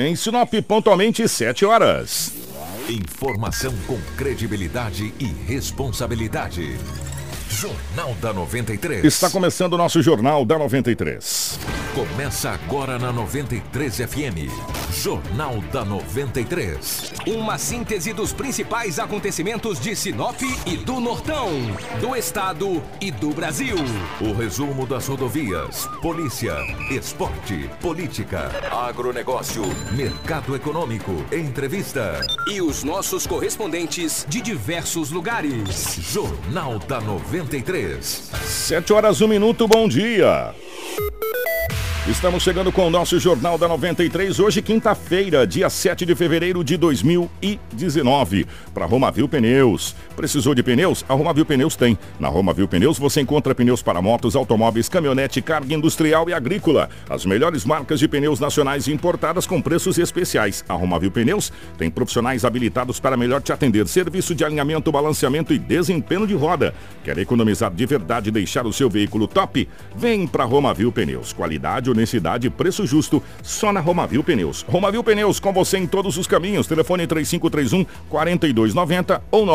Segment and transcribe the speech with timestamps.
[0.00, 2.32] Em Sinop, pontualmente 7 horas.
[2.88, 6.78] Informação com credibilidade e responsabilidade.
[7.50, 9.04] Jornal da 93.
[9.04, 11.58] Está começando o nosso Jornal da 93.
[11.98, 14.48] Começa agora na 93 FM.
[15.02, 17.12] Jornal da 93.
[17.26, 21.50] Uma síntese dos principais acontecimentos de Sinop e do Nortão,
[22.00, 23.74] do Estado e do Brasil.
[24.20, 26.54] O resumo das rodovias, polícia,
[26.88, 32.24] esporte, política, agronegócio, mercado econômico, entrevista.
[32.46, 35.98] E os nossos correspondentes de diversos lugares.
[36.12, 38.30] Jornal da 93.
[38.44, 40.54] 7 horas, 1 minuto, bom dia.
[42.06, 46.74] Estamos chegando com o nosso Jornal da 93, hoje quinta-feira, dia 7 de fevereiro de
[46.78, 48.46] 2019.
[48.72, 49.94] Para Romavil Pneus.
[50.16, 51.04] Precisou de pneus?
[51.06, 51.98] A Romavil Pneus tem.
[52.18, 56.88] Na Romavil Pneus você encontra pneus para motos, automóveis, caminhonete, carga industrial e agrícola.
[57.10, 60.64] As melhores marcas de pneus nacionais importadas com preços especiais.
[60.66, 63.86] A Romavil Pneus tem profissionais habilitados para melhor te atender.
[63.86, 66.74] Serviço de alinhamento, balanceamento e desempenho de roda.
[67.04, 69.68] Quer economizar de verdade e deixar o seu veículo top?
[69.94, 71.34] Vem para Romavil Pneus.
[71.34, 74.64] Qualidade, honestidade e preço justo só na Romavil Pneus.
[74.68, 76.66] Romavil Pneus com você em todos os caminhos.
[76.66, 79.46] Telefone 3531 4290 ou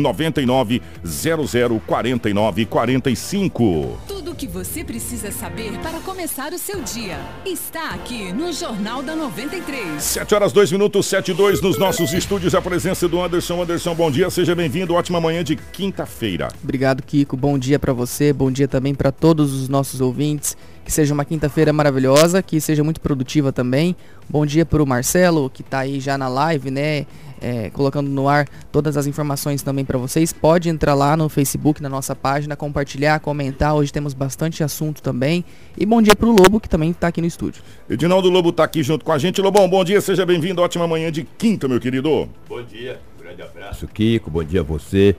[0.00, 3.98] 999 00 49 45.
[4.06, 9.02] Tudo o que você precisa saber para começar o seu dia está aqui no Jornal
[9.02, 10.02] da 93.
[10.02, 12.54] 7 horas 2 minutos 7 e 2 nos nossos estúdios.
[12.54, 13.62] A presença do Anderson.
[13.62, 14.94] Anderson, bom dia, seja bem-vindo.
[14.94, 16.48] Ótima manhã de quinta-feira.
[16.62, 17.36] Obrigado, Kiko.
[17.36, 18.32] Bom dia para você.
[18.32, 20.56] Bom dia também para todos os nossos ouvintes.
[20.84, 23.96] Que seja uma quinta-feira maravilhosa, que seja muito produtiva também.
[24.28, 27.06] Bom dia para o Marcelo, que está aí já na live, né?
[27.48, 30.32] É, colocando no ar todas as informações também para vocês.
[30.32, 33.72] Pode entrar lá no Facebook, na nossa página, compartilhar, comentar.
[33.72, 35.44] Hoje temos bastante assunto também.
[35.78, 37.62] E bom dia para o Lobo, que também está aqui no estúdio.
[37.88, 39.40] Edinaldo Lobo está aqui junto com a gente.
[39.40, 40.60] Lobão, bom dia, seja bem-vindo.
[40.60, 42.28] Ótima manhã de quinta, meu querido.
[42.48, 44.28] Bom dia, um grande abraço, Kiko.
[44.28, 45.14] Bom dia a você.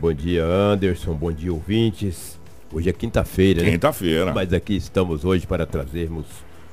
[0.00, 1.14] Bom dia, Anderson.
[1.14, 2.36] Bom dia, ouvintes.
[2.72, 3.70] Hoje é quinta-feira, né?
[3.70, 4.32] Quinta-feira.
[4.34, 6.26] Mas aqui estamos hoje para trazermos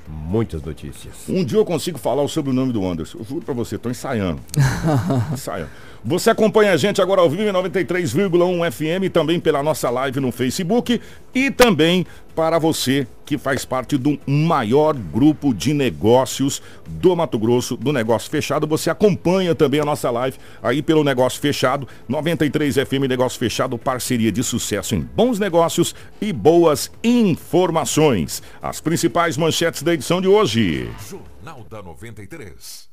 [0.07, 1.27] muitas notícias.
[1.27, 3.19] Um dia eu consigo falar o sobrenome do Anderson.
[3.19, 4.41] Eu juro pra você, tô ensaiando.
[5.33, 5.69] ensaiando.
[6.07, 10.31] Você acompanha a gente agora ao vivo em 93,1 FM, também pela nossa live no
[10.31, 11.01] Facebook
[11.35, 17.75] e também para você que faz parte do maior grupo de negócios do Mato Grosso,
[17.75, 18.65] do Negócio Fechado.
[18.67, 24.31] Você acompanha também a nossa live aí pelo Negócio Fechado, 93 FM Negócio Fechado, parceria
[24.31, 28.41] de sucesso em bons negócios e boas informações.
[28.61, 30.89] As principais manchetes da edição de hoje.
[31.05, 32.86] Jornal da 93.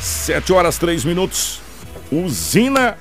[0.00, 1.60] 7 horas 3 minutos.
[2.10, 2.96] Usina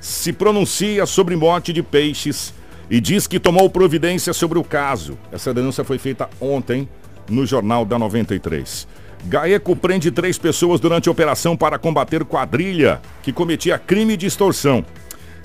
[0.00, 2.52] se pronuncia sobre morte de peixes
[2.90, 5.18] e diz que tomou providência sobre o caso.
[5.30, 6.88] Essa denúncia foi feita ontem
[7.28, 8.86] no Jornal da 93.
[9.24, 14.84] Gaeco prende três pessoas durante a operação para combater quadrilha que cometia crime de extorsão.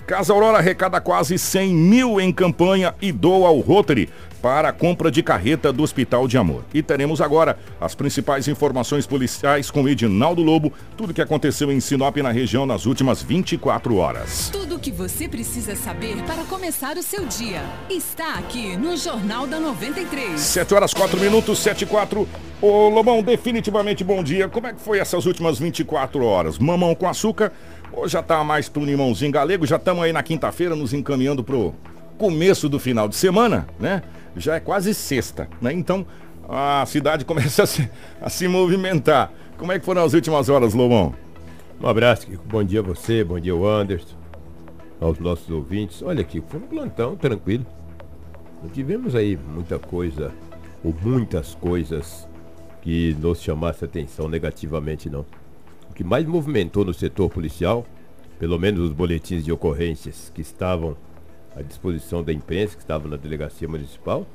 [0.08, 4.10] Casa Aurora arrecada quase 100 mil em campanha e doa ao Rotary
[4.42, 6.64] para a compra de carreta do Hospital de Amor.
[6.74, 12.18] E teremos agora as principais informações policiais com Edinaldo Lobo, tudo que aconteceu em Sinop
[12.18, 14.50] na região nas últimas 24 horas.
[14.52, 19.48] Tudo o que você precisa saber para começar o seu dia está aqui no Jornal
[19.48, 20.40] da 93.
[20.40, 22.28] 7 horas 4 minutos, 7 e 4.
[22.62, 24.48] Ô Lobão, definitivamente bom dia.
[24.48, 26.58] Como é que foi essas últimas 24 horas?
[26.58, 27.52] Mamão com açúcar
[27.92, 29.66] ou já tá mais pro limãozinho galego?
[29.66, 31.74] Já estamos aí na quinta-feira nos encaminhando pro
[32.18, 34.02] começo do final de semana, né?
[34.38, 35.74] Já é quase sexta, né?
[35.74, 36.06] Então
[36.48, 37.90] a cidade começa a se,
[38.22, 39.32] a se movimentar.
[39.58, 41.14] Como é que foram as últimas horas, Lobão?
[41.82, 42.44] Um abraço, Kiko.
[42.48, 44.16] Bom dia a você, bom dia ao Anderson,
[45.02, 46.02] aos nossos ouvintes.
[46.02, 47.66] Olha aqui, foi um plantão tranquilo.
[48.62, 50.32] Não tivemos aí muita coisa,
[50.84, 52.28] ou muitas coisas
[52.82, 55.26] que nos chamasse atenção negativamente, não.
[55.90, 57.86] O que mais movimentou no setor policial,
[58.40, 60.96] pelo menos os boletins de ocorrências que estavam
[61.58, 64.26] à disposição da imprensa, que estavam na delegacia municipal,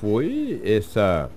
[0.00, 1.30] foi essa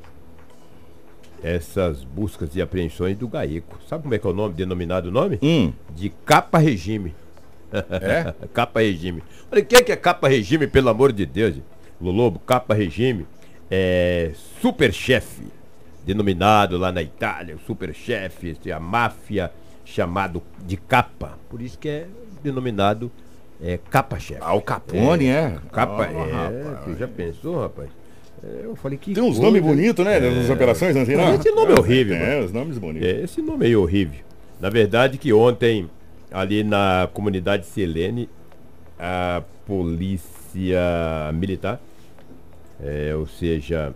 [1.41, 3.79] essas buscas e apreensões do Gaeco.
[3.87, 5.39] Sabe como é que é o nome, denominado nome?
[5.41, 5.71] Hum.
[5.95, 7.15] De capa regime.
[7.71, 8.33] É?
[8.53, 9.23] capa regime.
[9.49, 11.55] Olha, o que é, que é capa regime, pelo amor de Deus?
[12.01, 13.25] Lolobo, capa regime
[13.71, 14.31] é
[14.61, 15.43] super chefe,
[16.05, 19.51] denominado lá na Itália, o super chefe, a máfia
[19.85, 21.37] chamado de capa.
[21.49, 22.07] Por isso que é
[22.41, 23.11] denominado
[23.61, 24.39] é, capa chefe.
[24.43, 25.57] Ah, o Capone, é?
[25.71, 26.11] Capa, Ah,
[26.51, 26.63] é.
[26.63, 26.85] rapaz.
[26.85, 27.89] Você já pensou, rapaz?
[28.43, 29.13] É, eu falei que.
[29.13, 29.41] Tem uns coisa.
[29.43, 30.19] nomes bonitos, né?
[30.19, 31.35] Nas operações, não tem não?
[31.35, 32.45] Esse nome é horrível, É, mano.
[32.45, 33.07] os nomes bonitos.
[33.07, 34.19] É, esse nome aí é horrível.
[34.61, 35.89] Na verdade que ontem,
[36.31, 38.29] ali na comunidade Selene,
[38.97, 41.81] a polícia militar,
[42.81, 43.93] é, ou seja,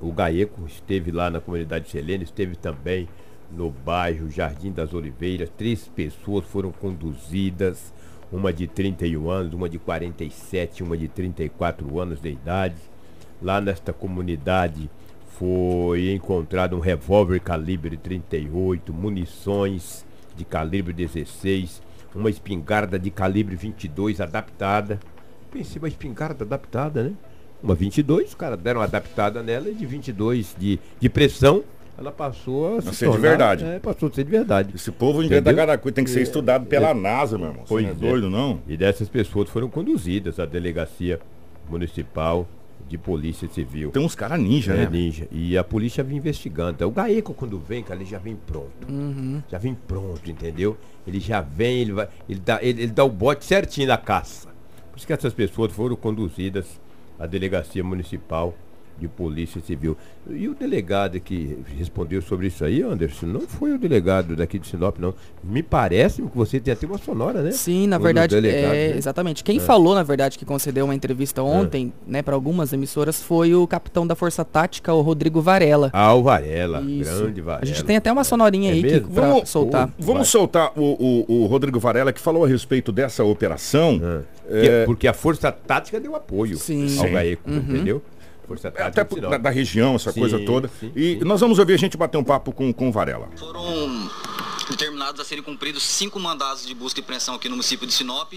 [0.00, 3.08] o Gaeco esteve lá na comunidade Selene, esteve também
[3.52, 5.50] no bairro Jardim das Oliveiras.
[5.56, 7.92] Três pessoas foram conduzidas,
[8.34, 12.74] uma de 31 anos, uma de 47, uma de 34 anos de idade.
[13.40, 14.90] Lá nesta comunidade
[15.38, 20.04] foi encontrado um revólver calibre 38, munições
[20.36, 21.80] de calibre 16,
[22.12, 24.98] uma espingarda de calibre 22 adaptada.
[25.52, 27.12] Pensei, uma espingarda adaptada, né?
[27.62, 31.62] Uma 22, os caras deram uma adaptada nela de 22 de, de pressão,
[31.96, 33.64] ela passou a se ser de verdade.
[33.64, 34.74] É, passou a ser de verdade.
[34.74, 37.64] Esse povo inventa cada coisa, tem que ser estudado pela NASA, meu irmão.
[37.66, 37.94] Você não é é.
[37.94, 38.60] doido, não?
[38.66, 41.20] E dessas pessoas foram conduzidas à delegacia
[41.68, 42.46] municipal
[42.88, 43.90] de polícia civil.
[43.90, 44.88] Tem uns caras ninja, É, né?
[44.90, 45.26] ninja.
[45.30, 46.86] E a polícia vinha investigando.
[46.86, 48.86] O Gaeco, quando vem, cara, ele já vem pronto.
[49.48, 50.76] Já vem pronto, entendeu?
[51.06, 52.08] Ele já vem, ele vai.
[52.28, 54.48] Ele dá, ele, ele dá o bote certinho na caça.
[54.90, 56.80] Por isso que essas pessoas foram conduzidas
[57.18, 58.54] à delegacia municipal
[58.98, 59.96] de polícia civil.
[60.30, 64.66] E o delegado que respondeu sobre isso aí, Anderson, não foi o delegado daqui de
[64.68, 65.12] Sinop, não.
[65.42, 67.50] Me parece que você tem até uma sonora, né?
[67.50, 68.96] Sim, na Um verdade, é, né?
[68.96, 69.42] exatamente.
[69.44, 73.66] Quem falou, na verdade, que concedeu uma entrevista ontem, né, para algumas emissoras, foi o
[73.66, 75.90] capitão da Força Tática, o Rodrigo Varela.
[75.92, 77.18] Ah, o Varela, Isso.
[77.20, 77.62] grande Varela.
[77.62, 79.08] A gente tem até uma sonorinha É aí que, mesmo?
[79.10, 79.90] pra Vamos- soltar.
[79.98, 80.24] Vamos Vai.
[80.26, 84.00] soltar o, o- o Rodrigo Varela que falou a respeito dessa operação.
[84.02, 84.20] Ah.
[84.46, 86.82] Que- Porque a força tática deu apoio Sim.
[86.82, 87.00] ao Sim.
[87.06, 87.12] Uhum.
[87.12, 88.02] Gaeco, entendeu?
[88.46, 90.68] Força tática Até da, da região, essa Sim, coisa toda.
[90.80, 91.24] sim, e sim.
[91.24, 93.28] nós vamos ouvir a gente bater um papo com, com o Varela.
[93.36, 94.10] Foram
[94.68, 98.32] determinados a serem cumpridos cinco mandados de busca e apreensão aqui no município de Sinop,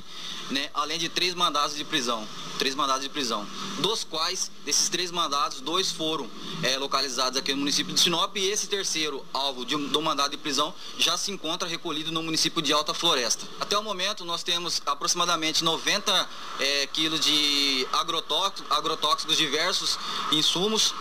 [0.50, 2.28] né, além de três mandados de prisão.
[2.58, 3.48] Três mandados de prisão.
[3.80, 6.28] Dos quais, desses três mandados, dois foram
[6.64, 10.38] eh, localizados aqui no município de Sinop e esse terceiro alvo de, do mandado de
[10.38, 13.46] prisão já se encontra recolhido no município de Alta Floresta.
[13.60, 20.00] Até o momento, nós temos aproximadamente 90 eh, quilos de agrotóxicos, agrotóxicos diversos
[20.32, 20.96] insumos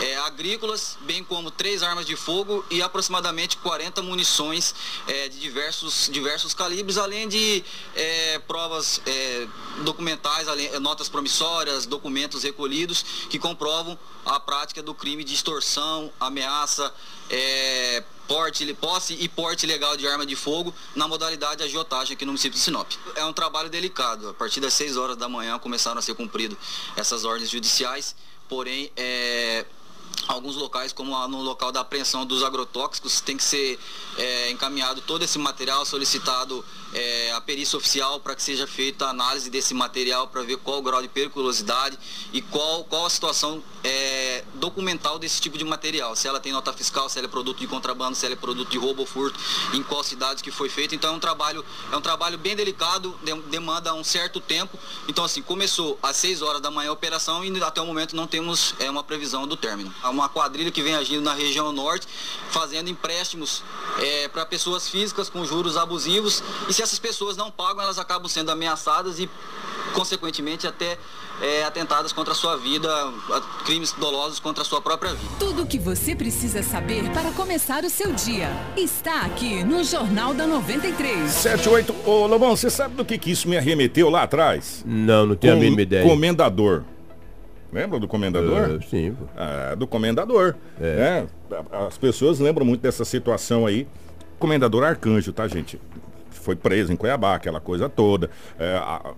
[0.00, 4.71] eh, agrícolas, bem como três armas de fogo e aproximadamente 40 munições
[5.08, 7.64] eh, de diversos, diversos calibres, além de
[7.94, 9.46] eh, provas eh,
[9.84, 16.12] documentais, além- eh, notas promissórias, documentos recolhidos que comprovam a prática do crime de extorsão,
[16.20, 16.92] ameaça,
[17.30, 22.32] eh, porte, posse e porte ilegal de arma de fogo na modalidade agiotagem aqui no
[22.32, 22.90] município de Sinop.
[23.14, 24.28] É um trabalho delicado.
[24.30, 26.56] A partir das 6 horas da manhã começaram a ser cumpridas
[26.96, 28.14] essas ordens judiciais,
[28.48, 29.64] porém, é,
[30.28, 33.78] alguns locais, como no local da apreensão dos agrotóxicos, tem que ser
[34.16, 36.64] é, encaminhado todo esse material, solicitado
[36.94, 40.78] é, a perícia oficial para que seja feita a análise desse material para ver qual
[40.78, 41.98] o grau de periculosidade
[42.32, 46.14] e qual, qual a situação é, documental desse tipo de material.
[46.14, 48.68] Se ela tem nota fiscal, se ela é produto de contrabando, se ela é produto
[48.68, 49.38] de roubo ou furto,
[49.72, 50.94] em qual cidades que foi feito.
[50.94, 54.78] Então é um trabalho, é um trabalho bem delicado, de- demanda um certo tempo.
[55.08, 58.26] Então assim, começou às 6 horas da manhã a operação e até o momento não
[58.26, 59.92] temos é, uma previsão do término.
[60.02, 62.06] Há uma quadrilha que vem agindo na região norte,
[62.50, 63.62] fazendo empréstimos
[64.32, 66.42] para pessoas físicas com juros abusivos.
[66.68, 69.28] E se essas pessoas não pagam, elas acabam sendo ameaçadas e,
[69.94, 70.98] consequentemente, até
[71.40, 75.32] é, atentadas contra a sua vida, a- crimes dolosos contra a sua própria vida.
[75.38, 80.34] Tudo o que você precisa saber para começar o seu dia está aqui no Jornal
[80.34, 81.30] da 93.
[81.30, 81.94] 78.
[82.04, 84.82] Ô, Lobão, você sabe do que, que isso me arremeteu lá atrás?
[84.86, 86.02] Não, não tenho a Com- mínima ideia.
[86.06, 86.84] Comendador.
[87.72, 88.78] Lembra do comendador?
[88.78, 89.16] Ah, sim.
[89.34, 90.54] Ah, do comendador.
[90.78, 90.96] É.
[90.96, 91.26] né?
[91.88, 93.86] As pessoas lembram muito dessa situação aí.
[94.38, 95.80] Comendador Arcanjo, tá, gente?
[96.42, 98.28] Foi preso em Cuiabá, aquela coisa toda.
[98.58, 99.12] É, a-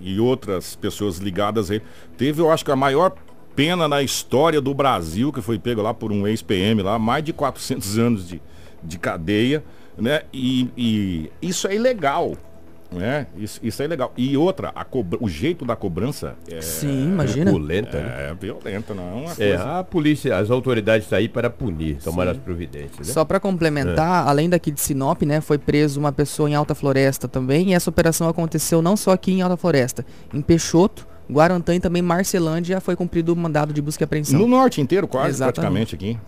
[0.00, 1.80] e outras pessoas ligadas aí.
[2.18, 3.14] Teve, eu acho que a maior
[3.56, 7.32] pena na história do Brasil, que foi pego lá por um ex-PM lá, mais de
[7.32, 8.42] 400 anos de,
[8.82, 9.64] de cadeia,
[9.96, 10.22] né?
[10.32, 12.36] E, e isso é ilegal.
[12.98, 13.26] Né?
[13.36, 14.12] Isso, isso é ilegal.
[14.16, 17.50] E outra, a cobra- o jeito da cobrança é, Sim, imagina.
[17.50, 18.30] Violenta, né?
[18.30, 19.78] é violenta, não é uma É, coisa.
[19.78, 23.06] a polícia, as autoridades saí para punir, tomar as providências.
[23.08, 23.12] Né?
[23.12, 27.26] Só para complementar, além daqui de Sinop, né, foi preso uma pessoa em Alta Floresta
[27.28, 31.80] também, e essa operação aconteceu não só aqui em Alta Floresta, em Peixoto, Guarantã e
[31.80, 34.38] também Marcelândia foi cumprido o mandado de busca e apreensão.
[34.38, 35.54] No norte inteiro, quase, Exatamente.
[35.54, 36.18] praticamente aqui,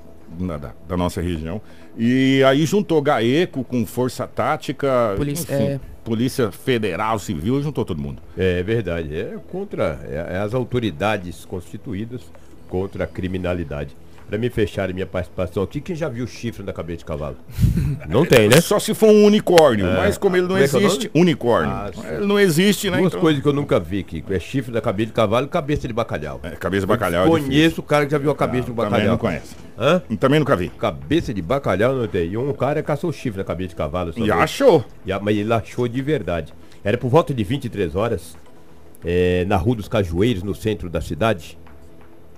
[0.42, 1.60] na- da, da nossa região.
[1.98, 5.80] E aí juntou GAECO com Força Tática, Polícia- enfim, é.
[6.06, 8.22] Polícia Federal, Civil, juntou todo mundo.
[8.38, 12.22] É verdade, é contra é, é as autoridades constituídas
[12.68, 13.96] contra a criminalidade.
[14.28, 17.36] Para me fechar minha participação aqui, quem já viu chifre na cabeça de cavalo?
[18.08, 18.60] Não tem, né?
[18.60, 21.70] Só se for um unicórnio, mas como ele não Como é é existe, unicórnio.
[21.72, 22.96] Ah, ele não existe, né?
[22.98, 24.32] Duas então- coisas que eu nunca vi, Kiko.
[24.32, 26.40] É chifre da cabeça de cavalo e cabeça de bacalhau.
[26.42, 27.78] É, cabeça de bacalhau é Conheço difícil.
[27.84, 29.10] o cara que já viu a cabeça de um Também bacalhau.
[29.12, 29.54] não conhece.
[29.78, 30.02] Hã?
[30.18, 30.68] Também nunca vi.
[30.70, 32.30] Cabeça de bacalhau não tem.
[32.30, 34.12] E um cara caçou chifre na cabeça de cavalo.
[34.16, 34.84] E achou.
[35.04, 36.52] E a- mas ele achou de verdade.
[36.82, 38.36] Era por volta de 23 horas,
[39.04, 41.56] eh, na Rua dos Cajueiros, no centro da cidade.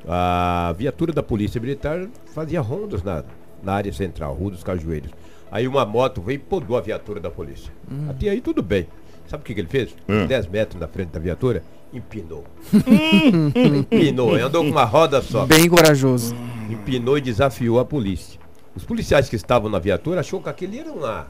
[0.06, 3.24] A viatura da Polícia Militar fazia rondas na,
[3.62, 5.10] na área central, Rua dos Cajueiros.
[5.50, 7.72] Aí uma moto veio e podou a viatura da polícia.
[8.08, 8.86] Até aí tudo bem.
[9.26, 9.94] Sabe o que, que ele fez?
[10.08, 10.26] Hum.
[10.26, 11.62] 10 metros na frente da viatura,
[11.92, 12.44] empinou.
[13.92, 15.44] empinou, andou com uma roda só.
[15.46, 16.34] Bem corajoso.
[16.70, 18.40] Empinou e desafiou a polícia.
[18.74, 21.26] Os policiais que estavam na viatura achou que aquele era uma,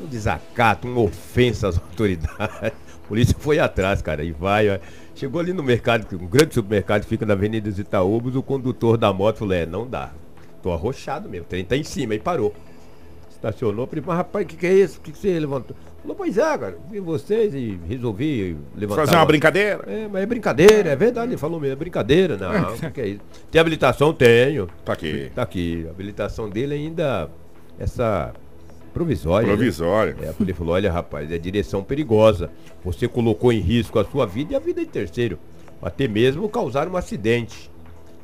[0.00, 2.38] um desacato, uma ofensa às autoridades.
[3.04, 4.68] A polícia foi atrás, cara, e vai.
[4.68, 4.80] vai.
[5.14, 8.96] Chegou ali no mercado, um grande supermercado que fica na Avenida dos Itaúbos, o condutor
[8.96, 10.10] da moto falou, é, não dá.
[10.60, 12.52] Tô arrochado mesmo, o trem tá em cima, e parou.
[13.30, 14.98] Estacionou, falei, mas rapaz, o que, que é isso?
[14.98, 15.76] O que, que você levantou?
[16.02, 19.06] Falou, pois é, cara, vi vocês e resolvi levantar.
[19.06, 19.84] Fazer uma brincadeira.
[19.86, 23.00] É, mas é brincadeira, é verdade, ele falou mesmo, é brincadeira, não, o que, que
[23.00, 23.20] é isso?
[23.50, 24.12] Tem habilitação?
[24.12, 24.66] Tenho.
[24.84, 25.30] Tá aqui.
[25.34, 25.84] Tá aqui.
[25.86, 27.30] A habilitação dele ainda,
[27.78, 28.32] essa
[28.94, 29.48] provisória.
[29.48, 29.54] né?
[29.54, 30.16] Provisória.
[30.22, 32.50] É, ele falou, olha rapaz, é direção perigosa.
[32.84, 35.38] Você colocou em risco a sua vida e a vida de terceiro.
[35.82, 37.70] Até mesmo causar um acidente.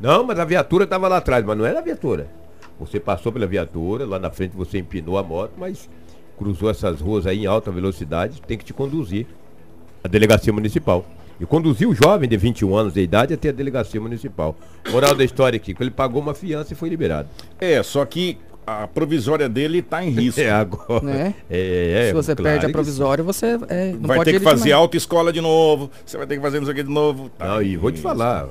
[0.00, 2.28] Não, mas a viatura estava lá atrás, mas não era a viatura.
[2.78, 5.90] Você passou pela viatura, lá na frente você empinou a moto, mas
[6.38, 9.26] cruzou essas ruas aí em alta velocidade, tem que te conduzir
[10.02, 11.04] à delegacia municipal.
[11.38, 14.56] E conduziu o jovem de 21 anos de idade até a delegacia municipal.
[14.90, 17.28] Moral da história aqui, que ele pagou uma fiança e foi liberado.
[17.58, 20.40] É, só que a provisória dele tá em risco.
[20.40, 21.04] É agora.
[21.04, 21.34] Né?
[21.50, 24.44] É, é, Se você claro perde a provisória, você é, não vai pode ter que
[24.44, 24.74] fazer mais.
[24.82, 25.90] autoescola de novo.
[26.04, 27.28] Você vai ter que fazer não sei o que de novo.
[27.30, 28.48] Tá Não, e vou te falar,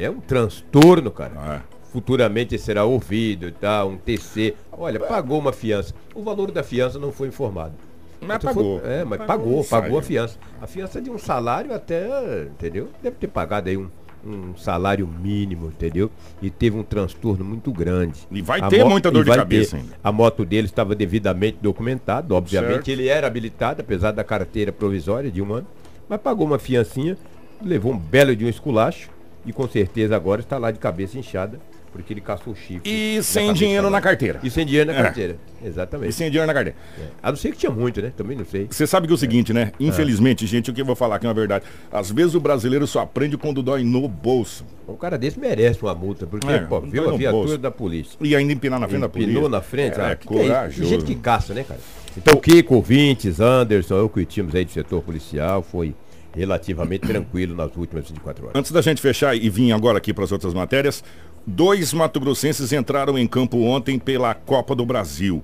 [0.00, 1.32] é um transtorno, cara.
[1.36, 1.60] Ah,
[1.92, 3.84] Futuramente será ouvido, tá?
[3.84, 4.54] Um TC.
[4.72, 5.94] Olha, pagou uma fiança.
[6.12, 7.74] O valor da fiança não foi informado.
[8.20, 8.80] Mas Então pagou.
[8.80, 10.36] foi- é, mas Pagou pagou, pagou, a fiança.
[10.60, 12.04] A fiança é de um salário até,
[12.50, 12.88] entendeu?
[13.02, 13.88] Deve ter pagado aí um,
[14.26, 16.10] um salário mínimo, entendeu?
[16.40, 18.20] E teve um transtorno muito grande.
[18.30, 19.82] E vai A ter mo- muita dor de cabeça ter.
[19.82, 19.96] ainda.
[20.02, 22.74] A moto dele estava devidamente documentada, obviamente.
[22.74, 22.88] Certo.
[22.88, 25.66] Ele era habilitado, apesar da carteira provisória de um ano.
[26.08, 27.16] Mas pagou uma fiancinha,
[27.62, 29.10] levou um belo de um esculacho
[29.46, 31.58] e com certeza agora está lá de cabeça inchada,
[31.94, 32.82] porque ele caçou o chifre.
[32.90, 34.40] E sem dinheiro na carteira.
[34.42, 35.02] E sem dinheiro na É.
[35.04, 35.36] carteira.
[35.62, 36.12] E Exatamente.
[36.12, 36.76] sem dinheiro na carteira.
[37.00, 37.06] É.
[37.22, 38.12] A não ser que tinha muito, né?
[38.16, 38.66] Também não sei.
[38.68, 39.70] Você sabe que é o seguinte, né?
[39.78, 39.84] É.
[39.84, 41.64] Infelizmente, gente, o que eu vou falar aqui é uma verdade.
[41.92, 44.66] Às vezes o brasileiro só aprende quando dói no bolso.
[44.88, 47.58] Um cara desse merece uma multa, porque, É, pô, viu a viatura bolso.
[47.58, 48.18] da polícia.
[48.20, 49.30] E ainda empinar na frente da polícia.
[49.30, 50.80] Empinou na frente, É, ah, que que é corajoso.
[50.80, 51.80] Tem gente que caça, né, cara?
[52.16, 55.94] Então, Kiko, ouvintes, Anderson, eu que tínhamos aí do setor policial, foi
[56.36, 58.56] relativamente tranquilo nas últimas 24 horas.
[58.58, 61.02] Antes da gente fechar e vir agora aqui para as outras matérias,
[61.46, 65.42] dois mato-grossenses entraram em campo ontem pela Copa do Brasil.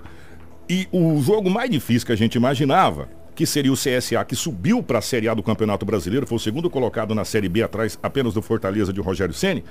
[0.69, 4.83] E o jogo mais difícil que a gente imaginava, que seria o CSA, que subiu
[4.83, 7.99] para a Série A do Campeonato Brasileiro, foi o segundo colocado na Série B atrás
[8.03, 9.65] apenas do Fortaleza de Rogério Ceni,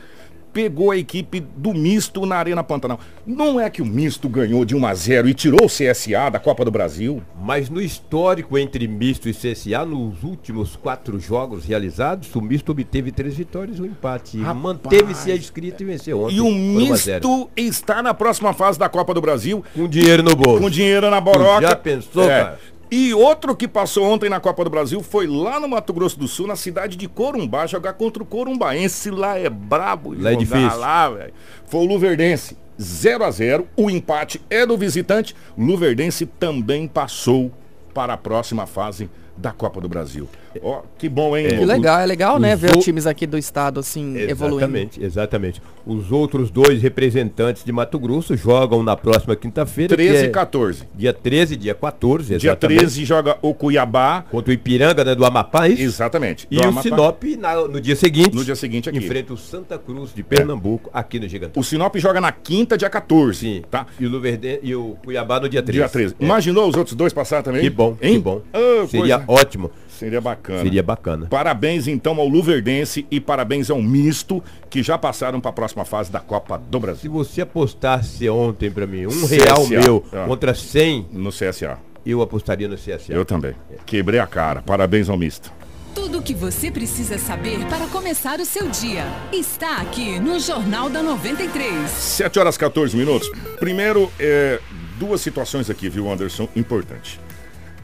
[0.54, 3.00] pegou a equipe do Misto na Arena Pantanal.
[3.26, 6.40] Não é que o Misto ganhou de 1 a 0 e tirou o CSA da
[6.40, 7.22] Copa do Brasil?
[7.42, 13.12] Mas no histórico entre misto e CSA, nos últimos quatro jogos realizados, o misto obteve
[13.12, 14.38] três vitórias e um empate.
[14.38, 16.36] Manteve-se a escrita e venceu ontem.
[16.36, 17.28] E o por 1 a 0.
[17.28, 20.62] Misto está na próxima fase da Copa do Brasil Com dinheiro no bolso.
[20.62, 21.62] com dinheiro na boroca.
[21.62, 22.60] Já pensou, cara?
[22.92, 26.28] E outro que passou ontem na Copa do Brasil foi lá no Mato Grosso do
[26.28, 29.12] Sul, na cidade de Corumbá, jogar contra o Corumbaense.
[29.12, 30.80] Lá é brabo Lá é difícil.
[30.80, 31.34] lá, velho.
[31.66, 32.58] Foi o Luverdense.
[32.82, 35.36] 0 a 0 O empate é do visitante.
[35.58, 37.52] Luverdense também passou
[37.94, 40.28] para a próxima fase da Copa do Brasil.
[40.62, 41.48] Ó, que bom, hein?
[41.48, 42.56] Que legal, é legal, né?
[42.56, 44.58] Ver o- times aqui do estado assim evoluindo.
[44.66, 45.62] Exatamente, exatamente.
[45.86, 49.90] Os outros dois representantes de Mato Grosso jogam na próxima quinta-feira.
[49.96, 50.84] que 13 é e 14.
[50.96, 52.80] Dia 13, dia 14, Dia exatamente.
[52.80, 54.24] 13 joga o Cuiabá.
[54.30, 55.84] Contra o Ipiranga, né, do Amapá, é isso?
[55.84, 56.48] Exatamente.
[56.52, 56.82] E o.
[56.82, 58.36] Sinop na- no dia seguinte.
[58.36, 58.98] No dia seguinte aqui.
[58.98, 61.60] Enfrenta o Santa Cruz de Pernambuco, aqui no Gigantão.
[61.60, 63.40] O Sinop joga na quinta, dia 14.
[63.40, 63.86] Sim, Tá?
[64.00, 65.78] E o, Luverden, e o Cuiabá no dia 13.
[65.80, 66.16] Dia 13.
[66.20, 66.24] É.
[66.26, 67.62] Imaginou os outros dois passar também?
[67.62, 68.14] Que bom, hein?
[68.14, 68.42] que bom.
[68.54, 69.72] Ah, Seria ótimo.
[69.88, 70.62] Seria bacana.
[70.62, 71.28] Seria bacana.
[71.30, 76.10] Parabéns então ao Luverdense e parabéns ao Misto que já passaram para a próxima fase
[76.12, 79.36] da Copa do Se Brasil você apostasse ontem pra mim um CSA.
[79.36, 80.26] real meu Ah.
[80.26, 81.78] contra 100, no CSA.
[82.06, 83.12] eu apostaria no CSA.
[83.14, 83.54] Eu também.
[83.86, 84.62] Quebrei a cara.
[84.62, 85.52] Parabéns ao Misto.
[85.94, 90.90] Tudo o que você precisa saber para começar o seu dia está aqui no Jornal
[90.90, 91.90] da 93.
[91.90, 93.30] 7 horas 14 minutos.
[93.60, 94.60] Primeiro, é,
[94.98, 96.48] duas situações aqui, viu, Anderson?
[96.56, 97.20] Importante.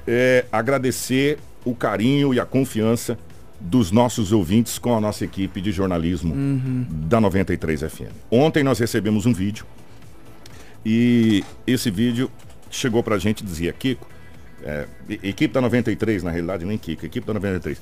[0.08, 3.18] É, agradecer o carinho e a confiança
[3.60, 6.34] dos nossos ouvintes com a nossa equipe de jornalismo
[6.90, 8.14] da 93 FM.
[8.30, 9.66] Ontem nós recebemos um vídeo
[10.86, 12.30] e esse vídeo
[12.70, 14.08] chegou pra gente e dizia, Kiko,
[14.64, 14.86] é,
[15.24, 17.82] equipe da 93, na realidade nem Kiko, equipe da 93.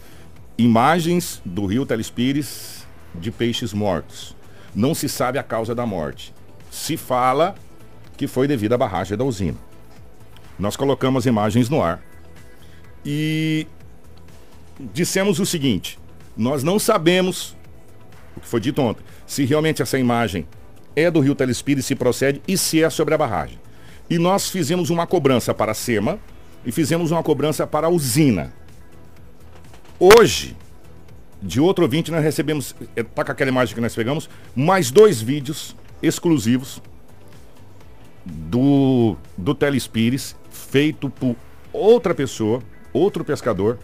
[0.57, 4.35] Imagens do rio Telespires de peixes mortos.
[4.73, 6.33] Não se sabe a causa da morte.
[6.71, 7.55] Se fala
[8.15, 9.57] que foi devido à barragem da usina.
[10.57, 12.01] Nós colocamos imagens no ar
[13.05, 13.67] e
[14.93, 15.99] dissemos o seguinte:
[16.35, 17.55] nós não sabemos
[18.41, 20.47] que foi dito ontem, se realmente essa imagem
[20.95, 23.59] é do Rio Telespires e se procede e se é sobre a barragem.
[24.09, 26.19] E nós fizemos uma cobrança para a SEMA
[26.65, 28.53] e fizemos uma cobrança para a usina.
[29.99, 30.55] Hoje,
[31.41, 32.75] de outro ouvinte, nós recebemos,
[33.15, 36.81] tá com aquela imagem que nós pegamos, mais dois vídeos exclusivos
[38.25, 41.35] do, do Telespires, feito por
[41.71, 42.61] outra pessoa,
[42.93, 43.77] outro pescador.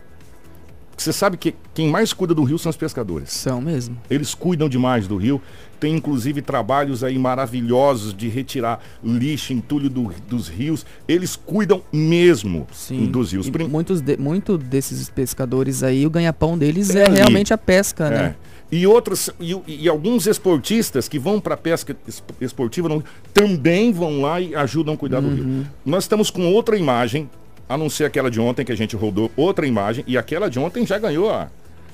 [0.98, 3.32] Você sabe que quem mais cuida do rio são os pescadores.
[3.32, 3.96] São mesmo.
[4.10, 5.42] Eles cuidam demais do rio.
[5.80, 10.86] Tem inclusive trabalhos aí maravilhosos de retirar lixo, entulho do, dos rios.
[11.08, 13.06] Eles cuidam mesmo Sim.
[13.06, 13.48] dos rios.
[13.48, 18.10] E muitos de, muito desses pescadores aí, o ganha-pão deles É é, realmente a pesca,
[18.10, 18.36] né?
[18.46, 18.50] É.
[18.76, 23.02] E outros e, e alguns esportistas que vão para pesca es- esportiva não-
[23.34, 25.34] também vão lá e ajudam a cuidar do Uhum.
[25.36, 25.68] rio.
[25.86, 27.30] Nós estamos com outra imagem,
[27.70, 30.58] a não ser aquela de ontem que a gente rodou, outra imagem e aquela de
[30.58, 31.30] ontem já ganhou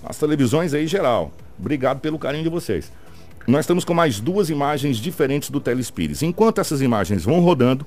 [0.05, 1.33] as televisões aí geral.
[1.59, 2.89] Obrigado pelo carinho de vocês.
[3.45, 6.23] Nós estamos com mais duas imagens diferentes do Telespires.
[6.23, 7.85] Enquanto essas imagens vão rodando,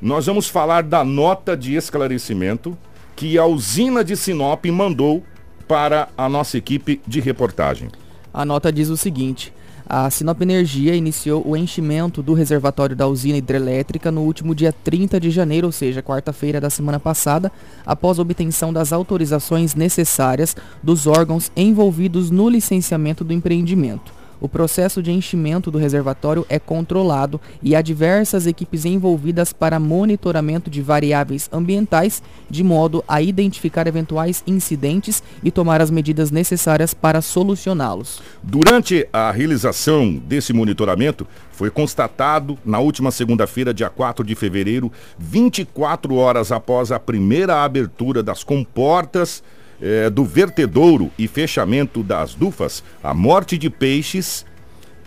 [0.00, 2.76] nós vamos falar da nota de esclarecimento
[3.16, 5.24] que a usina de Sinop mandou
[5.66, 7.88] para a nossa equipe de reportagem.
[8.32, 9.52] A nota diz o seguinte:
[9.86, 15.20] a Sinop Energia iniciou o enchimento do reservatório da usina hidrelétrica no último dia 30
[15.20, 17.52] de janeiro, ou seja, quarta-feira da semana passada,
[17.84, 24.23] após a obtenção das autorizações necessárias dos órgãos envolvidos no licenciamento do empreendimento.
[24.44, 30.68] O processo de enchimento do reservatório é controlado e há diversas equipes envolvidas para monitoramento
[30.68, 37.22] de variáveis ambientais, de modo a identificar eventuais incidentes e tomar as medidas necessárias para
[37.22, 38.20] solucioná-los.
[38.42, 46.16] Durante a realização desse monitoramento, foi constatado na última segunda-feira, dia 4 de fevereiro, 24
[46.16, 49.42] horas após a primeira abertura das comportas
[49.80, 54.44] eh, do vertedouro e fechamento das dufas, a morte de peixes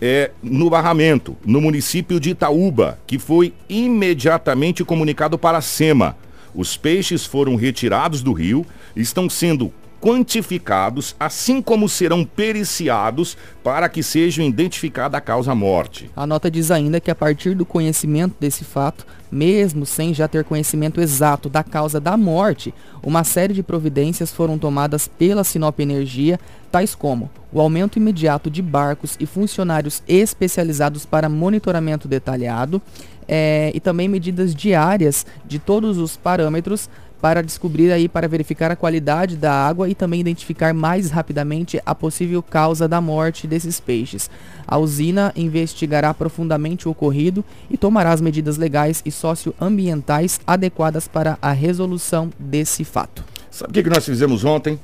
[0.00, 6.16] é, no barramento, no município de Itaúba, que foi imediatamente comunicado para a SEMA.
[6.54, 8.64] Os peixes foram retirados do rio,
[8.96, 16.10] estão sendo quantificados, assim como serão periciados para que seja identificada a causa-morte.
[16.14, 20.44] A nota diz ainda que a partir do conhecimento desse fato, mesmo sem já ter
[20.44, 26.38] conhecimento exato da causa da morte, uma série de providências foram tomadas pela Sinop Energia,
[26.70, 32.80] tais como o aumento imediato de barcos e funcionários especializados para monitoramento detalhado,
[33.26, 36.88] eh, e também medidas diárias de todos os parâmetros
[37.20, 41.94] para descobrir aí, para verificar a qualidade da água e também identificar mais rapidamente a
[41.94, 44.30] possível causa da morte desses peixes.
[44.66, 51.38] A usina investigará profundamente o ocorrido e tomará as medidas legais e socioambientais adequadas para
[51.42, 53.24] a resolução desse fato.
[53.50, 54.78] Sabe o que, que nós fizemos ontem?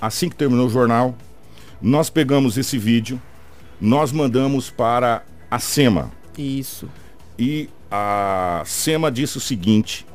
[0.00, 1.14] Assim que terminou o jornal,
[1.80, 3.20] nós pegamos esse vídeo,
[3.80, 6.10] nós mandamos para a SEMA.
[6.38, 6.88] Isso.
[7.38, 10.06] E a SEMA disse o seguinte: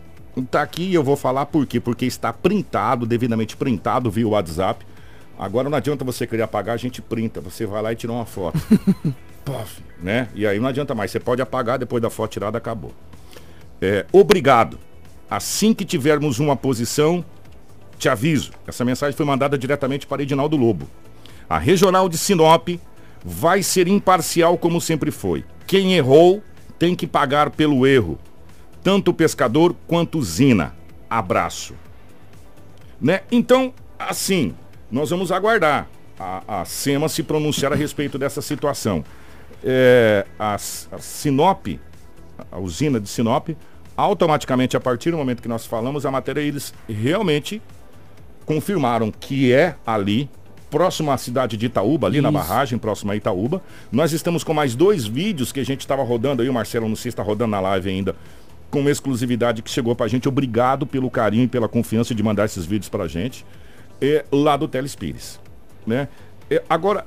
[0.44, 1.80] tá aqui eu vou falar por quê?
[1.80, 4.86] Porque está printado, devidamente printado via WhatsApp.
[5.38, 7.40] Agora não adianta você querer apagar, a gente printa.
[7.40, 8.60] Você vai lá e tira uma foto.
[10.00, 10.28] Né?
[10.36, 11.10] E aí não adianta mais.
[11.10, 12.94] Você pode apagar, depois da foto tirada, acabou.
[13.82, 14.78] É, obrigado.
[15.28, 17.26] Assim que tivermos uma posição,
[17.98, 18.52] te aviso.
[18.68, 20.88] Essa mensagem foi mandada diretamente para Edinaldo Lobo.
[21.50, 22.70] A regional de Sinop
[23.26, 25.44] vai ser imparcial como sempre foi.
[25.66, 26.44] Quem errou
[26.78, 28.20] tem que pagar pelo erro.
[28.84, 30.76] Tanto o pescador quanto usina.
[31.10, 31.74] Abraço.
[33.02, 33.22] Né?
[33.32, 34.54] Então, assim,
[34.92, 35.88] nós vamos aguardar
[36.20, 39.04] a, a SEMA se pronunciar a respeito dessa situação.
[39.64, 40.58] É, a, a
[41.00, 41.68] Sinop,
[42.52, 43.50] a usina de Sinop,
[43.96, 47.62] automaticamente, a partir do momento que nós falamos a matéria, eles realmente
[48.46, 50.30] confirmaram que é ali,
[50.70, 52.38] próximo à cidade de Itaúba, ali na Isso.
[52.38, 53.62] barragem, próximo a Itaúba.
[53.92, 56.96] Nós estamos com mais dois vídeos que a gente estava rodando aí, o Marcelo não
[56.96, 58.16] sei se está rodando na live ainda,
[58.70, 60.28] com exclusividade que chegou pra gente.
[60.28, 63.46] Obrigado pelo carinho e pela confiança de mandar esses vídeos pra gente.
[64.02, 65.40] É, lá do Telespires.
[65.86, 66.08] Né?
[66.50, 67.06] É, agora,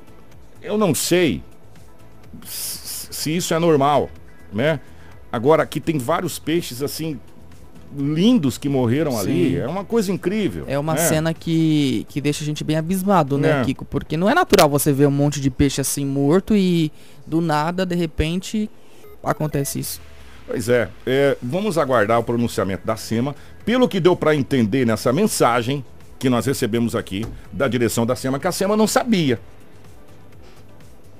[0.61, 1.43] eu não sei
[2.45, 4.09] se isso é normal,
[4.51, 4.79] né?
[5.31, 7.19] Agora, aqui tem vários peixes assim
[7.95, 9.51] lindos que morreram ali.
[9.51, 9.57] Sim.
[9.57, 10.65] É uma coisa incrível.
[10.67, 10.99] É uma né?
[10.99, 13.65] cena que, que deixa a gente bem abismado, né, É.
[13.65, 13.85] Kiko?
[13.85, 16.91] Porque não é natural você ver um monte de peixe assim morto e
[17.25, 18.69] do nada, de repente,
[19.23, 20.01] acontece isso.
[20.45, 23.35] Pois é, é, vamos aguardar o pronunciamento da SEMA.
[23.65, 25.83] Pelo que deu para entender nessa mensagem
[26.19, 29.39] que nós recebemos aqui da direção da SEMA, que a SEMA não sabia.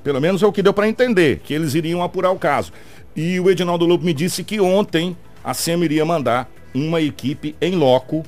[0.04, 2.74] Pelo menos é o que deu para entender, que eles iriam apurar o caso.
[3.16, 7.76] E o Edinaldo Lobo me disse que ontem a SEMA iria mandar uma equipe em
[7.76, 8.26] loco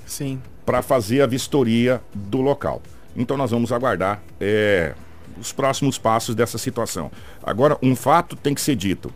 [0.65, 2.81] para fazer a vistoria do local.
[3.15, 4.21] Então nós vamos aguardar.
[4.39, 4.93] É,
[5.37, 7.11] os próximos passos dessa situação.
[7.43, 9.13] Agora, um fato tem que ser dito.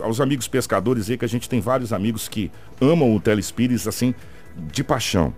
[0.00, 4.14] Aos amigos pescadores aí, que a gente tem vários amigos que amam o Telespires, assim,
[4.72, 5.32] de paixão.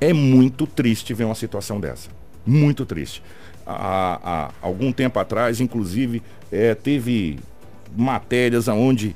[0.00, 2.10] É muito triste ver uma situação dessa.
[2.44, 3.22] Muito triste.
[3.66, 7.38] Há, há algum tempo atrás, inclusive, é, teve
[7.96, 9.14] matérias onde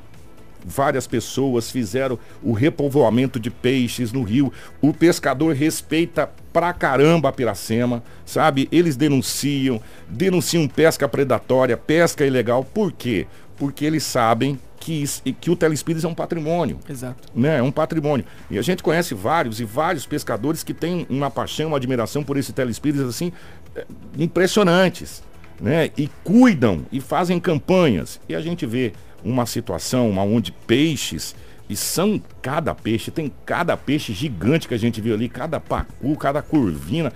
[0.67, 4.53] várias pessoas fizeram o repovoamento de peixes no rio.
[4.81, 8.69] O pescador respeita pra caramba a Piracema, sabe?
[8.73, 12.65] Eles denunciam, denunciam pesca predatória, pesca ilegal.
[12.65, 13.27] Por quê?
[13.57, 15.05] Porque eles sabem que,
[15.41, 16.79] que o Telespires é um patrimônio.
[16.89, 17.29] Exato.
[17.35, 17.59] Né?
[17.59, 18.25] É um patrimônio.
[18.51, 22.37] E a gente conhece vários e vários pescadores que têm uma paixão, uma admiração por
[22.37, 23.33] esse Telespires, assim,
[23.75, 23.85] é,
[24.19, 25.23] impressionantes.
[25.61, 25.91] Né?
[25.97, 28.21] E cuidam e fazem campanhas.
[28.29, 28.93] E a gente vê
[29.25, 31.35] uma situação onde peixes,
[31.69, 36.17] e são cada peixe, tem cada peixe gigante que a gente viu ali, cada pacu,
[36.17, 37.13] cada curvina.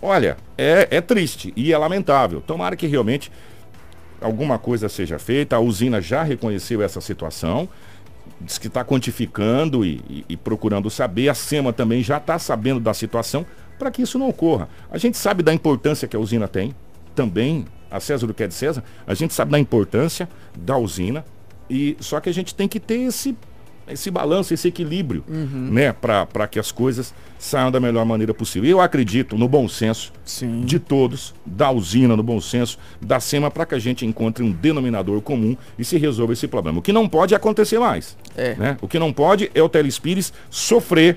[0.00, 2.40] Olha, é, é triste e é lamentável.
[2.40, 3.32] Tomara que realmente
[4.20, 5.56] alguma coisa seja feita.
[5.56, 7.68] A usina já reconheceu essa situação,
[8.40, 11.28] diz que está quantificando e, e, e, procurando saber.
[11.28, 13.44] A SEMA também já está sabendo da situação
[13.78, 14.68] para que isso não ocorra.
[14.90, 16.74] A gente sabe da importância que a usina tem,
[17.14, 21.24] também, a César do que é de César, a gente sabe da importância da usina,
[21.70, 23.36] e só que a gente tem que ter esse
[23.90, 25.68] esse balanço, esse equilíbrio, uhum.
[25.70, 28.68] né, para que as coisas saiam da melhor maneira possível.
[28.68, 30.62] Eu acredito no bom senso Sim.
[30.62, 34.50] de todos, da usina, no bom senso, da SEMA, para que a gente encontre um
[34.50, 36.78] denominador comum e se resolva esse problema.
[36.78, 38.16] O que não pode acontecer mais.
[38.36, 38.54] É.
[38.54, 38.76] Né?
[38.80, 41.16] O que não pode é o Telespires sofrer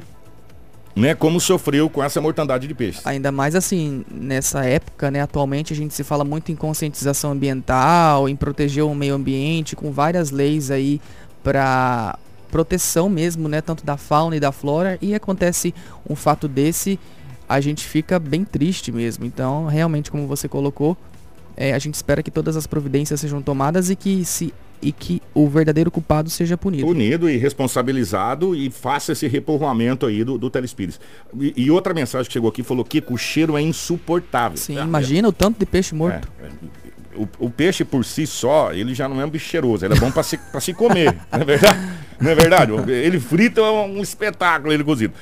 [0.96, 3.06] né, como sofreu com essa mortandade de peixes.
[3.06, 8.28] Ainda mais assim, nessa época, né, atualmente a gente se fala muito em conscientização ambiental,
[8.28, 11.02] em proteger o meio ambiente, com várias leis aí
[11.44, 12.18] para
[12.52, 15.74] proteção mesmo, né, tanto da fauna e da flora, e acontece
[16.08, 17.00] um fato desse,
[17.48, 19.26] a gente fica bem triste mesmo.
[19.26, 20.98] Então, realmente, como você colocou,
[21.56, 25.22] é, a gente espera que todas as providências sejam tomadas e que se e que
[25.34, 26.88] o verdadeiro culpado seja punido.
[26.88, 31.00] Punido e responsabilizado e faça esse repovoamento aí do, do Telespires.
[31.40, 34.58] E, e, outra mensagem que chegou aqui falou que o cheiro é insuportável.
[34.58, 35.30] Sim, é, imagina é.
[35.30, 36.28] o tanto de peixe morto.
[36.42, 36.50] É, é,
[37.16, 40.00] o, o, peixe por si só, ele já não é um bicho cheiroso, ele é
[40.00, 41.80] bom para se, se comer, não é verdade?
[42.22, 42.72] Não é verdade?
[42.92, 45.14] Ele frita é um espetáculo, ele cozido.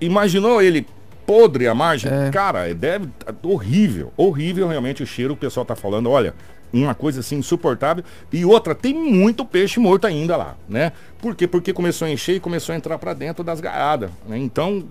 [0.00, 0.86] imaginou ele
[1.26, 2.10] podre a margem?
[2.12, 2.30] É.
[2.30, 3.08] Cara, deve.
[3.42, 5.34] Horrível, horrível realmente o cheiro.
[5.34, 6.34] O pessoal tá falando, olha,
[6.72, 8.02] uma coisa assim insuportável.
[8.32, 10.92] E outra, tem muito peixe morto ainda lá, né?
[11.18, 11.46] Por quê?
[11.46, 14.38] Porque começou a encher e começou a entrar para dentro das gaiadas, né?
[14.38, 14.84] Então,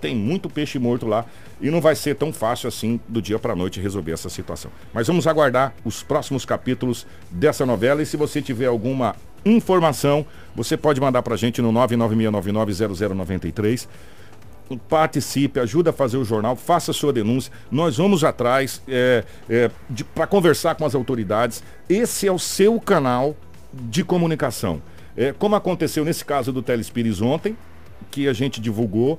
[0.00, 1.24] tem muito peixe morto lá
[1.60, 4.70] e não vai ser tão fácil assim do dia para noite resolver essa situação.
[4.92, 10.24] Mas vamos aguardar os próximos capítulos dessa novela e se você tiver alguma informação,
[10.54, 13.88] você pode mandar para a gente no 996990093
[14.76, 17.52] participe, ajuda a fazer o jornal, faça sua denúncia.
[17.70, 19.70] Nós vamos atrás é, é,
[20.14, 21.62] para conversar com as autoridades.
[21.88, 23.34] Esse é o seu canal
[23.72, 24.82] de comunicação.
[25.16, 27.56] É, como aconteceu nesse caso do Telespires ontem,
[28.10, 29.18] que a gente divulgou,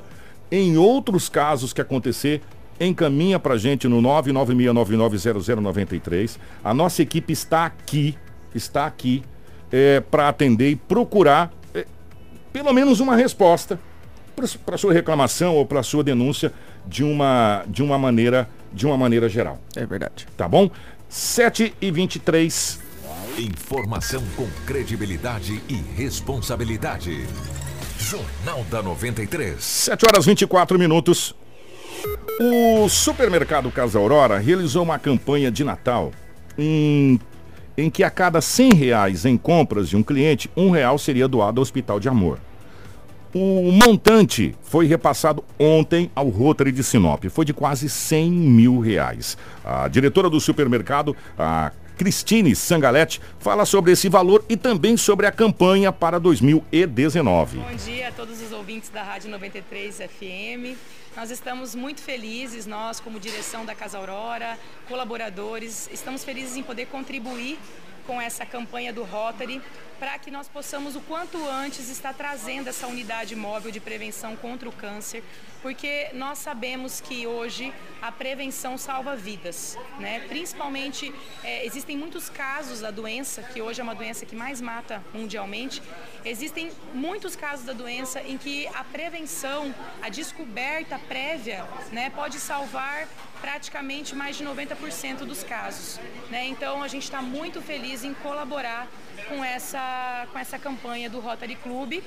[0.49, 2.41] em outros casos que acontecer,
[2.79, 6.37] encaminha para a gente no 996990093.
[6.63, 8.17] A nossa equipe está aqui,
[8.53, 9.23] está aqui
[9.71, 11.85] é, para atender e procurar é,
[12.51, 13.79] pelo menos uma resposta
[14.65, 16.51] para sua reclamação ou para sua denúncia
[16.85, 19.59] de uma, de uma maneira de uma maneira geral.
[19.75, 20.25] É verdade.
[20.37, 20.71] Tá bom?
[21.09, 22.79] 7 e 23
[23.37, 27.25] Informação com credibilidade e responsabilidade.
[27.97, 29.63] Jornal da 93.
[29.63, 31.33] 7 horas 24 minutos.
[32.41, 36.11] O supermercado Casa Aurora realizou uma campanha de Natal
[36.57, 37.19] em,
[37.81, 41.59] em que a cada 100 reais em compras de um cliente, um real seria doado
[41.59, 42.39] ao Hospital de Amor.
[43.33, 47.23] O montante foi repassado ontem ao Rotary de Sinop.
[47.29, 49.37] Foi de quase 100 mil reais.
[49.63, 55.31] A diretora do supermercado, a Cristine Sangalete, fala sobre esse valor e também sobre a
[55.31, 57.59] campanha para 2019.
[57.59, 60.77] Bom dia a todos os ouvintes da Rádio 93 FM.
[61.13, 66.85] Nós estamos muito felizes, nós como direção da Casa Aurora, colaboradores, estamos felizes em poder
[66.85, 67.59] contribuir
[68.07, 69.61] com essa campanha do Rotary
[70.01, 74.67] para que nós possamos o quanto antes estar trazendo essa unidade móvel de prevenção contra
[74.67, 75.23] o câncer,
[75.61, 80.21] porque nós sabemos que hoje a prevenção salva vidas, né?
[80.21, 85.03] Principalmente é, existem muitos casos da doença, que hoje é uma doença que mais mata
[85.13, 85.83] mundialmente.
[86.25, 93.07] Existem muitos casos da doença em que a prevenção, a descoberta prévia, né, pode salvar
[93.39, 95.99] praticamente mais de 90% dos casos.
[96.29, 96.47] Né?
[96.47, 98.87] Então a gente está muito feliz em colaborar
[99.27, 99.81] com essa,
[100.31, 102.01] com essa campanha do Rotary Club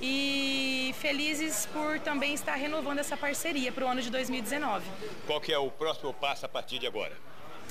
[0.00, 4.84] e felizes por também estar renovando essa parceria para o ano de 2019.
[5.26, 7.16] Qual que é o próximo passo a partir de agora?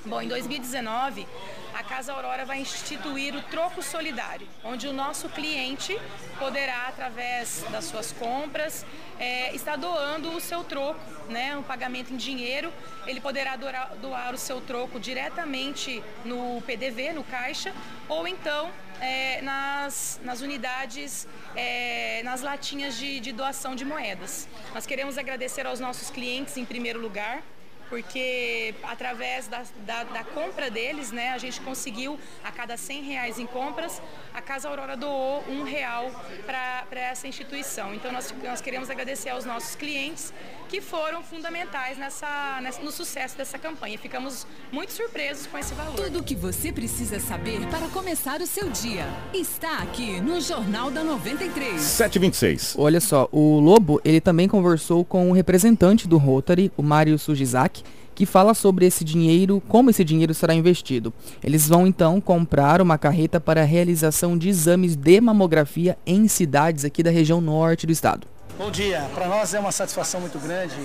[0.05, 1.27] Bom, em 2019,
[1.73, 5.99] a Casa Aurora vai instituir o troco solidário, onde o nosso cliente
[6.37, 8.85] poderá, através das suas compras,
[9.19, 12.71] é, estar doando o seu troco, né, um pagamento em dinheiro.
[13.05, 17.73] Ele poderá doar, doar o seu troco diretamente no PDV, no caixa,
[18.07, 24.47] ou então é, nas, nas unidades, é, nas latinhas de, de doação de moedas.
[24.73, 27.43] Nós queremos agradecer aos nossos clientes em primeiro lugar,
[27.89, 33.39] porque através da, da, da, compra deles, né, a gente conseguiu a cada 100 reais
[33.39, 34.01] em compras,
[34.33, 36.11] a Casa Aurora doou um real
[36.45, 37.93] para essa instituição.
[37.93, 40.33] Então nós, nós queremos agradecer aos nossos clientes
[40.69, 43.97] que foram fundamentais nessa, nessa, no sucesso dessa campanha.
[43.97, 45.95] Ficamos muito surpresos com esse valor.
[45.95, 50.91] Tudo o que você precisa saber para começar o seu dia está aqui no Jornal
[50.91, 51.81] da 93.
[51.81, 52.75] 726.
[52.77, 57.17] Olha só, o Lobo, ele também conversou com o um representante do Rotary, o Mário
[57.17, 57.78] Sujizak,
[58.19, 61.13] que fala sobre esse dinheiro, como esse dinheiro será investido.
[61.41, 66.83] Eles vão então comprar uma carreta para a realização de exames de mamografia em cidades
[66.83, 68.27] aqui da região norte do estado.
[68.57, 70.75] Bom dia, para nós é uma satisfação muito grande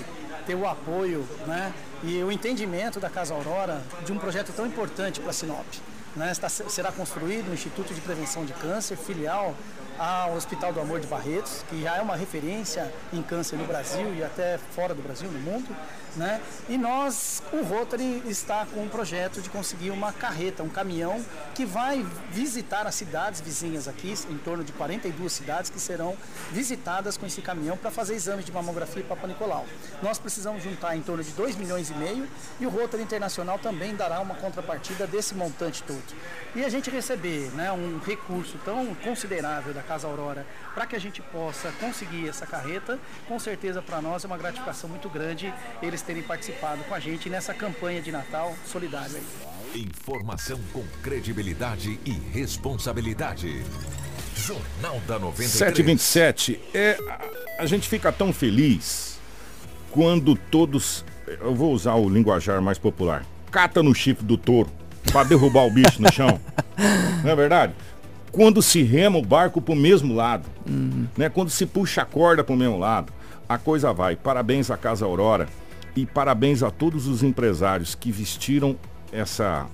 [0.46, 1.72] ter o apoio né,
[2.04, 5.66] e o entendimento da Casa Aurora de um projeto tão importante para Sinop.
[6.14, 6.32] Né,
[6.68, 9.56] será construído o Instituto de Prevenção de Câncer, filial
[9.98, 14.14] ao Hospital do Amor de Barretos, que já é uma referência em câncer no Brasil
[14.14, 15.74] e até fora do Brasil, no mundo.
[16.16, 16.40] Né?
[16.68, 21.64] E nós, o Rotary está com um projeto de conseguir uma carreta, um caminhão que
[21.64, 26.16] vai visitar as cidades vizinhas aqui, em torno de 42 cidades que serão
[26.52, 29.66] visitadas com esse caminhão para fazer exames de mamografia e Papa Nicolau.
[30.02, 32.28] Nós precisamos juntar em torno de 2 milhões e meio
[32.60, 36.04] e o Rotary Internacional também dará uma contrapartida desse montante todo.
[36.54, 40.98] E a gente receber né, um recurso tão considerável da Casa Aurora para que a
[40.98, 46.02] gente possa conseguir essa carreta, com certeza para nós é uma gratificação muito grande eles
[46.02, 49.20] terem participado com a gente nessa campanha de Natal solidária.
[49.74, 53.62] Informação com credibilidade e responsabilidade.
[54.36, 55.50] Jornal da 93.
[55.50, 56.60] 727.
[56.74, 59.18] É, a, a gente fica tão feliz
[59.90, 64.68] quando todos, eu vou usar o linguajar mais popular, cata no chifre do touro
[65.12, 66.40] para derrubar o bicho no chão.
[67.22, 67.72] Não é verdade?
[68.34, 71.06] Quando se rema o barco para o mesmo lado, uhum.
[71.16, 71.28] né?
[71.28, 73.12] quando se puxa a corda para o mesmo lado,
[73.48, 74.16] a coisa vai.
[74.16, 75.46] Parabéns à Casa Aurora
[75.94, 78.76] e parabéns a todos os empresários que vestiram
[79.12, 79.68] essa,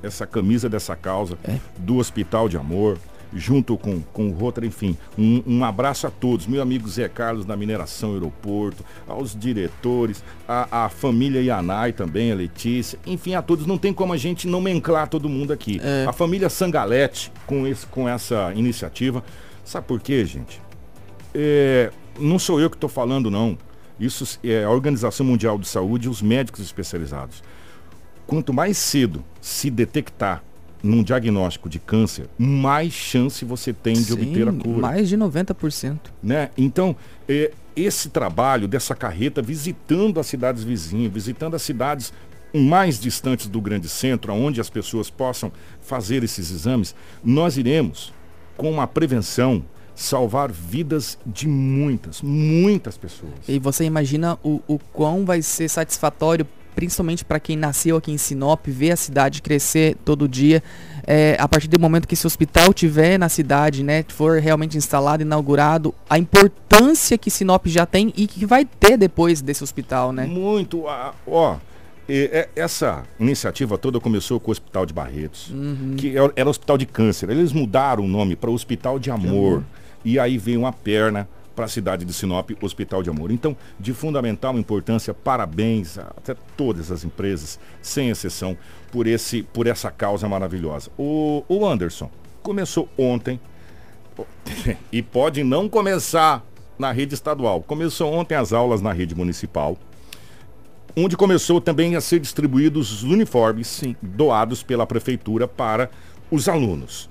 [0.00, 1.58] essa camisa dessa causa é.
[1.76, 2.98] do Hospital de Amor,
[3.34, 7.44] junto com, com o Rotary, enfim, um, um, abraço a todos, meu amigo Zé Carlos
[7.44, 13.66] da Mineração Aeroporto, aos diretores, a, a família Yanai também, a Letícia, enfim, a todos,
[13.66, 15.80] não tem como a gente nomenclar todo mundo aqui.
[15.82, 16.06] É.
[16.06, 19.24] A família Sangalete com, esse, com essa iniciativa,
[19.64, 20.62] sabe por quê, gente?
[21.34, 23.58] É, não sou eu que estou falando, não.
[23.98, 27.42] Isso é a Organização Mundial de Saúde e os médicos especializados.
[28.26, 30.42] Quanto mais cedo se detectar
[30.84, 34.78] num diagnóstico de câncer, mais chance você tem de Sim, obter a cura.
[34.78, 35.98] Mais de 90%.
[36.22, 36.50] Né?
[36.58, 36.94] Então,
[37.26, 42.12] é, esse trabalho dessa carreta visitando as cidades vizinhas, visitando as cidades
[42.52, 46.94] mais distantes do grande centro, onde as pessoas possam fazer esses exames,
[47.24, 48.12] nós iremos,
[48.56, 53.32] com a prevenção, salvar vidas de muitas, muitas pessoas.
[53.48, 58.18] E você imagina o, o quão vai ser satisfatório, principalmente para quem nasceu aqui em
[58.18, 60.62] Sinop, ver a cidade crescer todo dia.
[61.06, 65.22] É, a partir do momento que esse hospital tiver na cidade, né, for realmente instalado,
[65.22, 70.26] inaugurado, a importância que Sinop já tem e que vai ter depois desse hospital, né?
[70.26, 70.84] Muito,
[71.26, 71.56] ó.
[72.08, 75.94] E, é, essa iniciativa toda começou com o Hospital de Barretos, uhum.
[75.96, 77.30] que era, era Hospital de Câncer.
[77.30, 79.60] Eles mudaram o nome para Hospital de Amor.
[79.60, 79.64] De
[80.04, 83.30] e aí vem uma perna para a cidade de Sinop, Hospital de Amor.
[83.30, 88.56] Então, de fundamental importância, parabéns a até todas as empresas, sem exceção,
[88.90, 90.90] por, esse, por essa causa maravilhosa.
[90.98, 92.10] O, o Anderson
[92.42, 93.40] começou ontem,
[94.92, 96.44] e pode não começar
[96.78, 97.62] na rede estadual.
[97.62, 99.76] Começou ontem as aulas na rede municipal,
[100.96, 103.96] onde começou também a ser distribuídos os uniformes Sim.
[104.00, 105.90] doados pela prefeitura para
[106.30, 107.08] os alunos.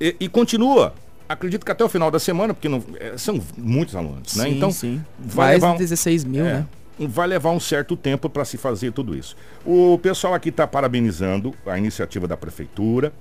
[0.00, 0.94] E, e continua
[1.28, 4.48] acredito que até o final da semana, porque não, é, são muitos alunos, né?
[4.48, 5.02] Então, sim.
[5.18, 6.66] vai Mais levar um, 16 mil, é, né?
[6.98, 9.36] Vai levar um certo tempo para se fazer tudo isso.
[9.64, 13.12] O pessoal aqui está parabenizando a iniciativa da prefeitura.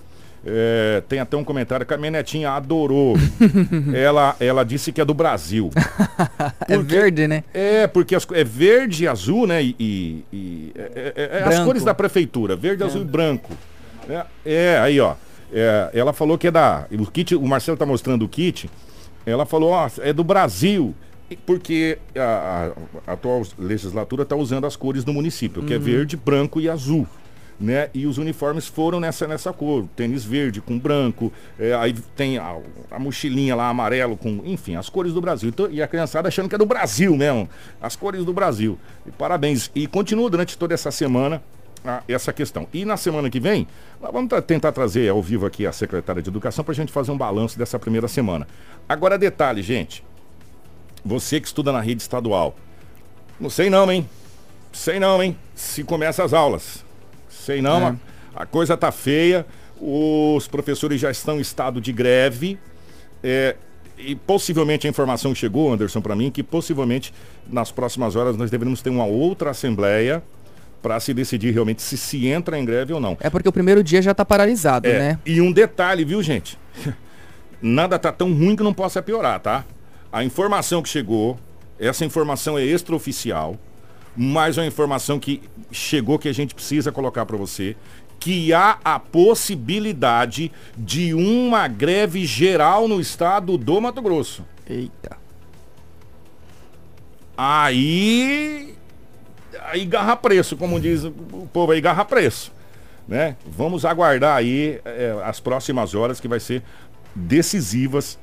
[0.45, 3.15] É, tem até um comentário que a minha netinha adorou.
[3.95, 5.71] ela, ela disse que é do Brasil.
[6.67, 7.43] é verde, né?
[7.53, 9.63] É, porque as, é verde e azul, né?
[9.63, 13.53] E, e, é, é, é as cores da prefeitura, verde, azul e branco.
[14.09, 15.15] É, é aí, ó.
[15.53, 16.87] É, ela falou que é da.
[16.91, 18.69] O kit, o Marcelo está mostrando o kit.
[19.25, 20.95] Ela falou, ó, é do Brasil.
[21.45, 22.71] Porque a,
[23.07, 25.67] a, atual legislatura está usando as cores do município, uhum.
[25.67, 25.83] que é uhum.
[25.83, 27.07] verde, branco e azul.
[27.59, 27.89] né?
[27.93, 32.57] E os uniformes foram nessa, nessa cor, tênis verde com branco, é, aí tem a,
[32.91, 35.49] a, mochilinha lá amarelo com, enfim, as cores do Brasil.
[35.49, 37.49] Então, e a criançada achando que é do Brasil mesmo,
[37.81, 38.77] as cores do Brasil.
[39.07, 39.71] E parabéns.
[39.73, 41.41] E continua durante toda essa semana
[41.85, 42.67] a, essa questão.
[42.73, 43.67] E na semana que vem,
[43.99, 47.17] vamos tentar trazer ao vivo aqui a secretária de Educação para a gente fazer um
[47.17, 48.47] balanço dessa primeira semana.
[48.87, 50.03] Agora, detalhe, gente.
[51.05, 52.55] Você que estuda na rede estadual.
[53.39, 54.07] Não sei não, hein?
[54.71, 55.37] Sei não, hein?
[55.53, 56.83] Se começa as aulas.
[57.29, 57.95] Sei não, é.
[58.35, 59.45] a, coisa tá feia.
[59.79, 62.57] Os professores já estão em estado de greve.
[63.21, 63.55] É,
[63.97, 67.13] e possivelmente a informação chegou, Anderson, para mim, que possivelmente
[67.47, 70.23] nas próximas horas nós deveríamos ter uma outra assembleia
[70.83, 73.17] para se decidir realmente se se entra em greve ou não.
[73.19, 75.19] É porque o primeiro dia já está paralisado, é, né?
[75.25, 76.59] E um detalhe, viu, gente?
[77.59, 79.65] Nada tá tão ruim que não possa piorar, tá?
[80.11, 81.39] A informação que chegou,
[81.79, 83.57] essa informação é extraoficial
[84.15, 85.41] mais uma informação que
[85.71, 87.75] chegou que a gente precisa colocar para você,
[88.19, 94.45] que há a possibilidade de uma greve geral no estado do Mato Grosso.
[94.69, 95.17] Eita.
[97.35, 98.75] Aí
[99.65, 101.11] aí garra preço, como diz o
[101.51, 102.51] povo aí, garra preço.
[103.07, 103.35] Né?
[103.45, 106.63] Vamos aguardar aí é, as próximas horas que vai ser
[107.13, 108.17] decisivas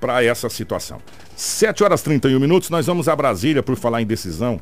[0.00, 1.00] para essa situação.
[1.36, 4.60] 7 horas 31 minutos, nós vamos a Brasília por falar em decisão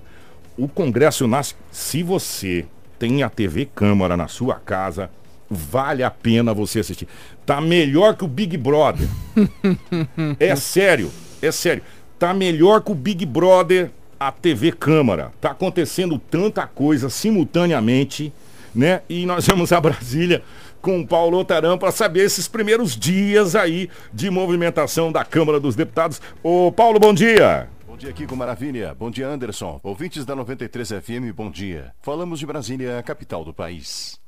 [0.60, 1.54] o Congresso nasce.
[1.70, 2.66] Se você
[2.98, 5.10] tem a TV Câmara na sua casa,
[5.48, 7.08] vale a pena você assistir.
[7.46, 9.08] Tá melhor que o Big Brother.
[10.38, 11.82] é sério, é sério.
[12.18, 15.32] Tá melhor que o Big Brother a TV Câmara.
[15.40, 18.32] Tá acontecendo tanta coisa simultaneamente,
[18.74, 19.00] né?
[19.08, 20.42] E nós vamos a Brasília
[20.80, 25.74] com o Paulo Otarão para saber esses primeiros dias aí de movimentação da Câmara dos
[25.74, 26.20] Deputados.
[26.42, 27.68] Ô Paulo, bom dia
[28.00, 28.94] dia, aqui com Maravilha.
[28.94, 29.78] Bom dia, Anderson.
[29.82, 31.92] Ouvintes da 93 FM, bom dia.
[32.00, 34.18] Falamos de Brasília, a capital do país.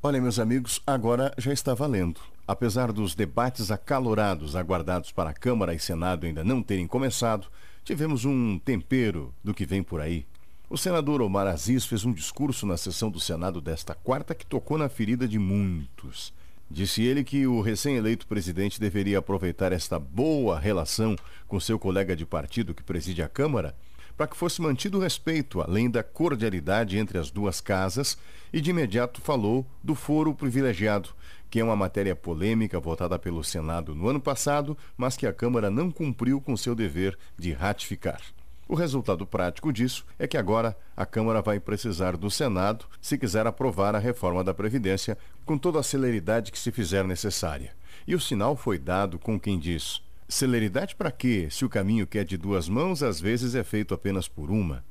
[0.00, 2.20] Olha, meus amigos, agora já está valendo.
[2.46, 7.48] Apesar dos debates acalorados aguardados para a Câmara e Senado ainda não terem começado,
[7.86, 10.26] tivemos um tempero do que vem por aí.
[10.68, 14.76] O senador Omar Aziz fez um discurso na sessão do Senado desta quarta que tocou
[14.76, 16.34] na ferida de muitos.
[16.68, 21.14] Disse ele que o recém-eleito presidente deveria aproveitar esta boa relação
[21.46, 23.72] com seu colega de partido que preside a Câmara
[24.16, 28.18] para que fosse mantido o respeito, além da cordialidade entre as duas casas,
[28.52, 31.10] e de imediato falou do foro privilegiado,
[31.56, 35.70] que é uma matéria polêmica votada pelo Senado no ano passado, mas que a Câmara
[35.70, 38.20] não cumpriu com seu dever de ratificar.
[38.68, 43.46] O resultado prático disso é que agora a Câmara vai precisar do Senado se quiser
[43.46, 45.16] aprovar a reforma da Previdência
[45.46, 47.72] com toda a celeridade que se fizer necessária.
[48.06, 52.18] E o sinal foi dado com quem diz: celeridade para quê, se o caminho que
[52.18, 54.84] é de duas mãos às vezes é feito apenas por uma?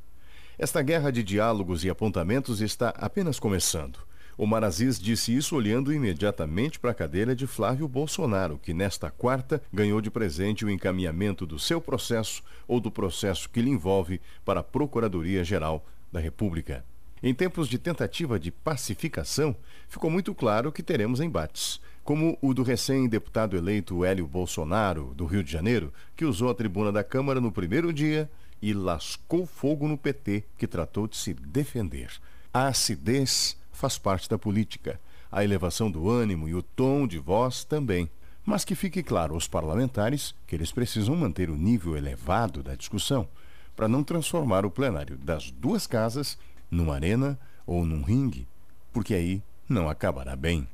[0.58, 3.99] Esta guerra de diálogos e apontamentos está apenas começando.
[4.37, 9.61] O Aziz disse isso olhando imediatamente para a cadeira de Flávio Bolsonaro, que nesta quarta
[9.71, 14.59] ganhou de presente o encaminhamento do seu processo ou do processo que lhe envolve para
[14.59, 16.83] a Procuradoria-Geral da República.
[17.23, 19.55] Em tempos de tentativa de pacificação,
[19.87, 25.43] ficou muito claro que teremos embates, como o do recém-deputado eleito Hélio Bolsonaro, do Rio
[25.43, 28.29] de Janeiro, que usou a tribuna da Câmara no primeiro dia
[28.61, 32.11] e lascou fogo no PT, que tratou de se defender.
[32.53, 34.99] A acidez faz parte da política.
[35.31, 38.09] A elevação do ânimo e o tom de voz também.
[38.45, 43.27] Mas que fique claro aos parlamentares que eles precisam manter o nível elevado da discussão
[43.75, 46.38] para não transformar o plenário das duas casas
[46.71, 48.47] numa arena ou num ringue,
[48.93, 50.67] porque aí não acabará bem.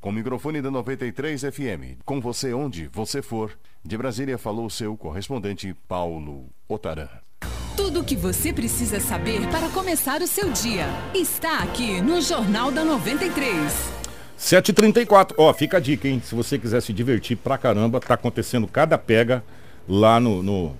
[0.00, 4.96] Com o microfone da 93 FM, com você onde você for, de Brasília falou seu
[4.96, 7.08] correspondente Paulo Otaran.
[7.82, 12.70] Tudo o que você precisa saber para começar o seu dia está aqui no Jornal
[12.70, 13.90] da 93.
[14.38, 15.32] 7h34.
[15.38, 16.20] Ó, fica a dica, hein?
[16.22, 19.42] Se você quiser se divertir pra caramba, tá acontecendo cada pega
[19.88, 20.42] lá no.
[20.42, 20.76] no...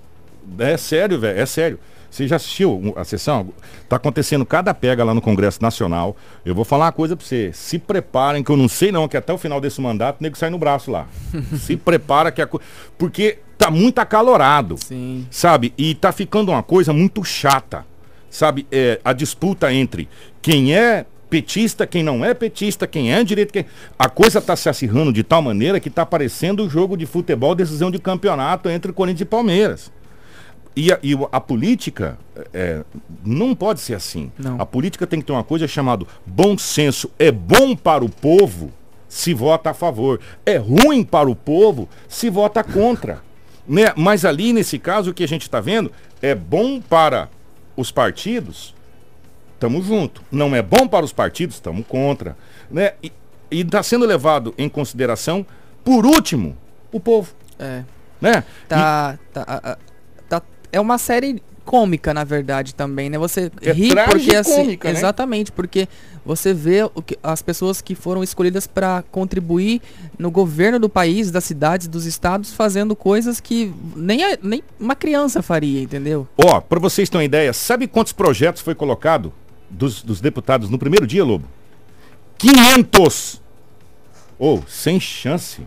[0.58, 1.80] É sério, velho, é sério.
[2.10, 3.50] Você já assistiu a sessão?
[3.88, 6.16] Tá acontecendo cada pega lá no Congresso Nacional.
[6.44, 7.52] Eu vou falar uma coisa pra você.
[7.54, 10.36] Se preparem, que eu não sei não, que até o final desse mandato o nego
[10.36, 11.06] sai no braço lá.
[11.56, 12.66] se prepara que a coisa.
[12.98, 14.76] Porque tá muito acalorado.
[14.76, 15.26] Sim.
[15.30, 15.72] Sabe?
[15.78, 17.86] E tá ficando uma coisa muito chata.
[18.28, 18.66] Sabe?
[18.72, 20.08] É, a disputa entre
[20.42, 23.64] quem é petista, quem não é petista, quem é direito, quem...
[23.96, 27.54] A coisa tá se acirrando de tal maneira que tá parecendo o jogo de futebol,
[27.54, 29.92] decisão de campeonato entre Corinthians e Palmeiras.
[30.76, 32.18] E a, e a política
[32.52, 32.84] é,
[33.24, 34.30] não pode ser assim.
[34.38, 34.60] Não.
[34.60, 37.10] A política tem que ter uma coisa chamada bom senso.
[37.18, 38.72] É bom para o povo
[39.08, 40.20] se vota a favor.
[40.46, 43.22] É ruim para o povo se vota contra.
[43.68, 43.92] Né?
[43.94, 47.28] Mas ali, nesse caso, o que a gente está vendo é bom para
[47.76, 48.74] os partidos
[49.60, 50.22] Estamos junto.
[50.32, 51.56] Não é bom para os partidos?
[51.56, 52.34] Estamos contra.
[52.70, 52.94] Né?
[53.02, 53.12] E
[53.50, 55.44] está sendo levado em consideração,
[55.84, 56.56] por último,
[56.90, 57.34] o povo.
[57.58, 57.84] É.
[58.18, 58.42] Né?
[58.66, 59.78] Tá, tá, a-
[60.72, 63.16] é uma série cômica, na verdade, também, né?
[63.18, 64.90] Você É ri porque assim, né?
[64.90, 65.88] exatamente, porque
[66.24, 69.80] você vê o que, as pessoas que foram escolhidas para contribuir
[70.18, 74.96] no governo do país, das cidades, dos estados, fazendo coisas que nem, a- nem uma
[74.96, 76.26] criança faria, entendeu?
[76.36, 79.32] Ó, para vocês terem uma ideia, sabe quantos projetos foi colocado
[79.68, 81.46] dos, dos deputados no primeiro dia, Lobo?
[82.38, 83.40] 500!
[84.38, 85.60] Ou, sem chance.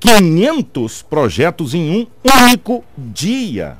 [0.00, 2.06] 500 projetos em um
[2.46, 3.76] único dia.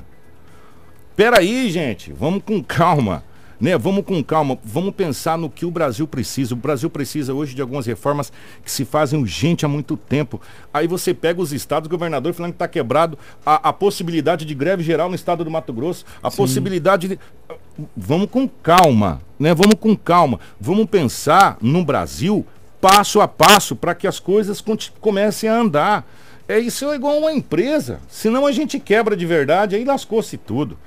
[1.15, 3.23] Peraí, gente, vamos com calma.
[3.59, 3.77] Né?
[3.77, 6.53] Vamos com calma, vamos pensar no que o Brasil precisa.
[6.53, 8.31] O Brasil precisa hoje de algumas reformas
[8.63, 10.41] que se fazem urgente há muito tempo.
[10.73, 14.53] Aí você pega os estados, o governador falando que está quebrado a, a possibilidade de
[14.53, 17.19] greve geral no estado do Mato Grosso, a possibilidade de.
[17.95, 19.53] Vamos com calma, né?
[19.53, 20.37] Vamos com calma.
[20.59, 22.45] Vamos pensar no Brasil
[22.81, 24.63] passo a passo para que as coisas
[24.99, 26.05] comecem a andar.
[26.47, 27.99] É isso é igual uma empresa.
[28.09, 30.77] Senão a gente quebra de verdade, aí lascou-se tudo.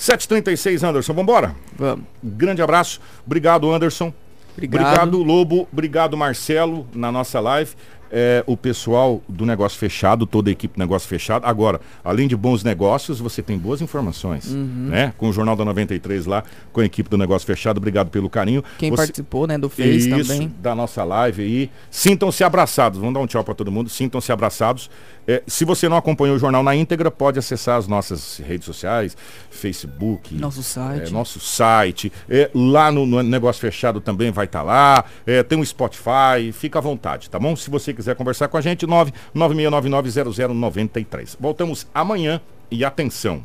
[0.00, 1.54] 7h36, Anderson, vambora?
[1.78, 2.06] Vamos.
[2.24, 3.00] Grande abraço.
[3.26, 4.12] Obrigado, Anderson.
[4.56, 5.22] Obrigado.
[5.22, 5.68] Lobo.
[5.70, 7.72] Obrigado, Marcelo, na nossa live.
[8.12, 11.46] É, o pessoal do Negócio Fechado, toda a equipe do Negócio Fechado.
[11.46, 14.50] Agora, além de bons negócios, você tem boas informações.
[14.50, 14.88] Uhum.
[14.88, 15.14] Né?
[15.16, 16.42] Com o Jornal da 93 lá,
[16.72, 17.76] com a equipe do Negócio Fechado.
[17.76, 18.64] Obrigado pelo carinho.
[18.78, 20.52] Quem Você- participou, né, do Face isso, também.
[20.60, 21.70] da nossa live aí.
[21.88, 22.98] Sintam-se abraçados.
[22.98, 23.88] Vamos dar um tchau para todo mundo.
[23.88, 24.90] Sintam-se abraçados.
[25.28, 29.16] É, se você não acompanhou o jornal na íntegra, pode acessar as nossas redes sociais,
[29.50, 31.08] Facebook, Nosso site.
[31.08, 32.10] é, nosso site.
[32.28, 35.04] É, lá no, no Negócio Fechado também vai estar lá.
[35.26, 36.50] É, tem um Spotify.
[36.52, 37.54] Fica à vontade, tá bom?
[37.54, 38.86] Se você quiser conversar com a gente,
[39.34, 41.36] 996990093.
[41.38, 42.40] Voltamos amanhã
[42.70, 43.44] e atenção.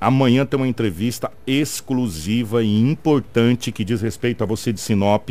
[0.00, 5.30] Amanhã tem uma entrevista exclusiva e importante que diz respeito a você de Sinop.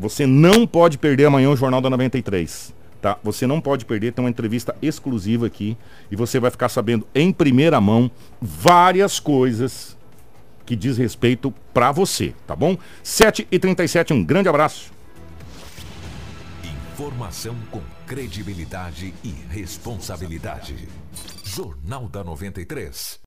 [0.00, 2.74] Você não pode perder amanhã o Jornal da 93.
[3.04, 3.18] Tá?
[3.22, 5.76] Você não pode perder, tem uma entrevista exclusiva aqui
[6.10, 9.94] e você vai ficar sabendo em primeira mão várias coisas
[10.64, 12.78] que diz respeito para você, tá bom?
[13.04, 14.90] 7h37, um grande abraço.
[16.94, 20.88] Informação com credibilidade e responsabilidade.
[21.44, 23.20] Jornal da 93.